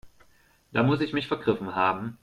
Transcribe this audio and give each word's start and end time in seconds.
Da 0.71 0.81
muss 0.81 1.01
ich 1.01 1.13
mich 1.13 1.27
vergriffen 1.27 1.75
haben. 1.75 2.17